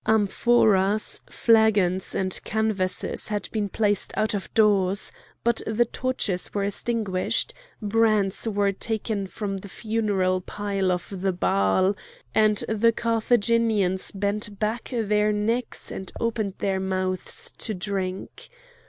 Amphoras, 0.07 1.21
flagons, 1.29 2.15
and 2.15 2.39
canvases 2.43 3.27
had 3.27 3.47
been 3.51 3.69
placed 3.69 4.11
out 4.17 4.33
of 4.33 4.51
doors; 4.55 5.11
but 5.43 5.61
the 5.67 5.85
torches 5.85 6.51
were 6.55 6.63
extinguished; 6.63 7.53
brands 7.83 8.47
were 8.47 8.71
taken 8.71 9.27
from 9.27 9.57
the 9.57 9.69
funeral 9.69 10.41
pile 10.41 10.91
of 10.91 11.21
the 11.21 11.31
Baal, 11.31 11.95
and 12.33 12.63
the 12.67 12.91
Carthaginians 12.91 14.09
bent 14.11 14.57
back 14.59 14.89
their 14.91 15.31
necks 15.31 15.91
and 15.91 16.11
opened 16.19 16.55
their 16.57 16.79
mouths 16.79 17.51
to 17.59 17.75
drink. 17.75 18.49